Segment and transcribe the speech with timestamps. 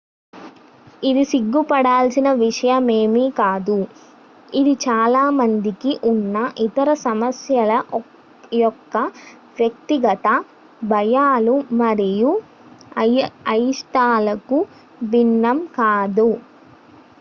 [1.03, 3.75] ఇది సిగ్గుపడాల్సిన విషయమేమి కాదు
[4.53, 6.35] ఇది చాలా మందికి ఉన్న
[6.65, 7.71] ఇతర సమస్యల
[8.55, 8.95] యొక్క
[9.59, 10.25] వ్యక్తిగత
[10.85, 12.31] భయాలు మరియు
[13.51, 14.59] అయిష్టాలకు
[15.07, 16.29] భిన్నం కాదు